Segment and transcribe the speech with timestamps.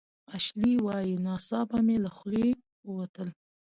[0.35, 2.47] اشلي وايي "ناڅاپه مې له خولې
[2.87, 3.27] ووتل